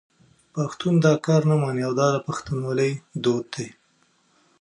[0.55, 2.91] پښتون دا کار نه مني او دا د پښتونولي
[3.23, 3.67] دود دی.